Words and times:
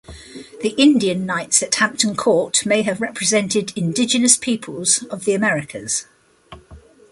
The 0.63 0.73
Indian 0.79 1.27
knights 1.27 1.61
at 1.61 1.75
Hampton 1.75 2.15
Court 2.15 2.65
may 2.65 2.81
have 2.81 3.01
represented 3.01 3.71
Indigenous 3.77 4.35
peoples 4.35 5.03
of 5.11 5.25
the 5.25 5.35
Americas. 5.35 6.07